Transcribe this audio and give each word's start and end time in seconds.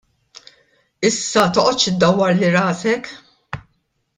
Issa 1.09 1.43
toqgħodx 1.57 1.91
iddawwarli 1.91 2.51
rasek! 2.57 3.13